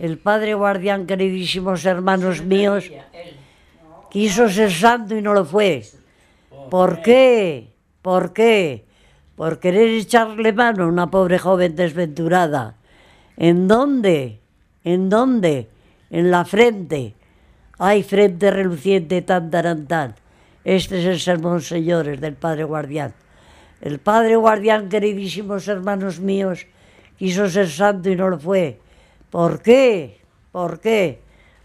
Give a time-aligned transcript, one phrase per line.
[0.00, 2.90] el Padre Guardián, queridísimos hermanos míos,
[4.10, 5.84] quiso ser santo y no lo fue.
[6.70, 7.74] ¿Por qué?
[8.00, 8.86] ¿Por qué?
[9.36, 12.76] Por querer echarle mano a una pobre joven desventurada.
[13.36, 14.40] ¿En dónde?
[14.84, 15.68] ¿En dónde?
[16.08, 17.14] En la frente.
[17.78, 20.14] Ay, frente reluciente tan tan.
[20.64, 23.12] Este es el sermón, señores, del Padre Guardián.
[23.82, 26.66] El Padre Guardián, queridísimos hermanos míos,
[27.18, 28.80] quiso ser santo y no lo fue.
[29.30, 30.20] ¿Por qué?
[30.52, 31.20] ¿Por qué?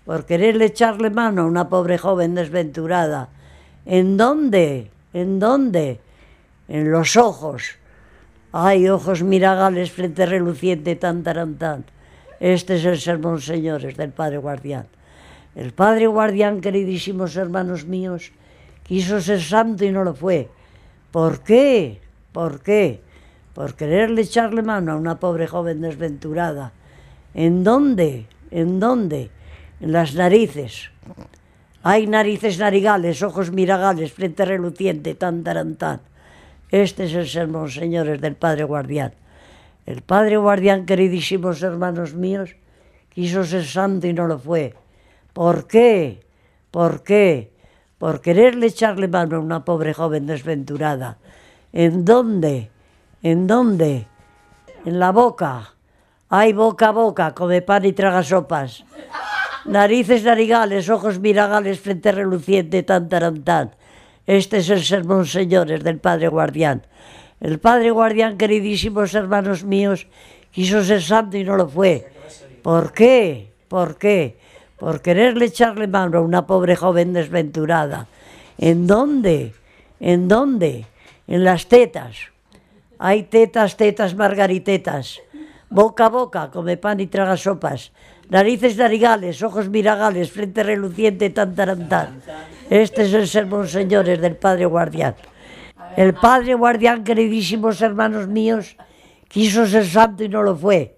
[0.06, 3.30] Por quererle echarle mano a una pobre joven desventurada.
[3.86, 4.92] ¿En dónde?
[5.14, 6.00] ¿En dónde?
[6.68, 7.78] En los ojos.
[8.52, 11.86] Ay, ojos miragales, frente reluciente, tan, tan, tan.
[12.40, 14.88] Este es el sermón, señores, del Padre Guardián.
[15.56, 18.32] El Padre Guardián, queridísimos hermanos míos,
[18.84, 20.50] quiso ser santo y no lo fue.
[21.12, 22.02] ¿Por qué?
[22.32, 23.02] ¿Por qué?
[23.54, 26.74] Por quererle echarle mano a una pobre joven desventurada.
[27.36, 28.28] ¿En dónde?
[28.50, 29.30] ¿En dónde?
[29.82, 30.90] En las narices.
[31.84, 36.00] Hay narices narigales, ojos miragales, frente reluciente, tan, tan.
[36.72, 39.14] Este es el sermón, señores, del Padre Guardián.
[39.86, 42.56] El Padre Guardián, queridísimos hermanos míos,
[43.10, 44.74] quiso ser santo y no lo fue.
[45.34, 46.26] ¿Por qué?
[46.72, 47.52] ¿Por qué?
[47.98, 51.18] Por quererle echarle mano a una pobre joven desventurada.
[51.74, 52.72] ¿En dónde?
[53.22, 54.08] ¿En dónde?
[54.86, 55.75] En la boca.
[56.38, 58.84] Hay boca a boca, come pan y traga sopas.
[59.64, 63.72] Narices narigales, ojos miragales, frente reluciente, tan tan.
[64.28, 66.86] Este es el sermón, señores, del Padre Guardián.
[67.40, 70.08] El Padre Guardián, queridísimos hermanos míos,
[70.52, 72.12] quiso ser santo y no lo fue.
[72.62, 73.54] ¿Por qué?
[73.70, 74.38] ¿Por qué?
[74.78, 78.08] Por quererle echarle mano a una pobre joven desventurada.
[78.58, 79.54] ¿En dónde?
[80.02, 80.86] ¿En dónde?
[81.28, 82.18] en las tetas.
[82.98, 85.20] Hay tetas, tetas, margaritetas.
[85.76, 87.92] Boca a boca, come pan y traga sopas.
[88.30, 92.24] Narices narigales, ojos miragales, frente reluciente, tan, tan.
[92.70, 95.16] Este es el sermón, señores, del Padre Guardián.
[95.98, 98.78] El Padre Guardián, queridísimos hermanos míos,
[99.28, 100.96] quiso ser santo y no lo fue.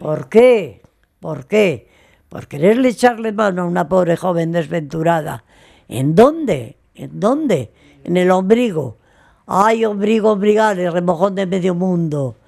[0.00, 0.82] ¿Por qué?
[1.20, 1.86] ¿Por qué?
[2.28, 5.44] Por quererle echarle mano a una pobre joven desventurada.
[5.86, 6.76] ¿En dónde?
[6.96, 7.70] ¿En dónde?
[8.02, 8.98] En el ombligo.
[9.46, 12.41] Ay, ombligo, ombrigales, remojón de medio mundo.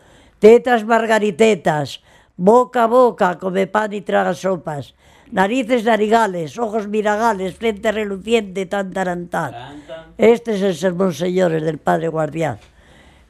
[0.44, 2.04] Tetas margaritetas,
[2.36, 4.92] boca a boca, come pan y traga sopas.
[5.32, 9.80] Narices narigales, ojos miragales, frente reluciente, tan tarantán.
[10.18, 12.58] Este es el sermón, señores, del Padre Guardián.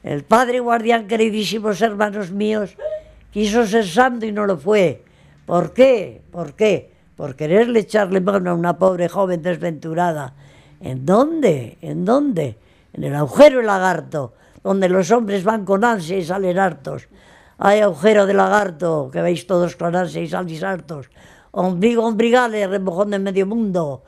[0.03, 2.75] El Padre Guardián, queridísimos hermanos míos,
[3.31, 5.01] quiso ser santo y no lo fue.
[5.45, 6.19] ¿Por qué?
[6.33, 6.91] ¿Por qué?
[7.15, 10.33] Por quererle echarle mano a una pobre joven desventurada.
[10.81, 11.77] ¿En dónde?
[11.79, 12.57] ¿En dónde?
[12.95, 14.33] en el agujero del lagarto,
[14.65, 17.07] donde los hombres van con ansia y salen hartos.
[17.59, 21.11] Hay agujero de lagarto, que veis todos con ansia y salís hartos.
[21.51, 24.01] Ombligo, ombrigales, remojón de medio mundo.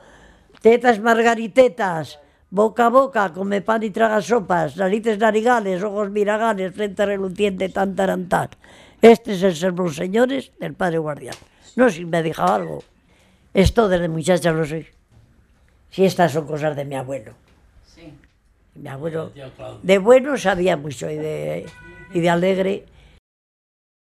[0.60, 2.18] Tetas margaritetas,
[2.50, 7.96] boca a boca, come pan y traga sopas, narices narigales, ojos miragales, frente reluciente, tan
[7.96, 8.50] tarantán.
[9.00, 11.38] Este es el sermón, señores, del Padre Guardián.
[11.76, 12.84] No si me dejado algo.
[13.54, 14.88] Esto desde muchacha lo sé.
[15.92, 17.34] Si estas son cosas de mi abuelo.
[18.78, 19.32] Mi abuelo
[19.82, 21.66] de bueno sabía mucho y de,
[22.14, 22.86] y de alegre